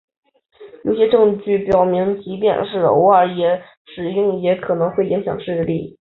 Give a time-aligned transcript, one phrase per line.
[0.83, 3.27] 有些证据表明即便是偶尔
[3.93, 5.95] 使用也可能会影响视力。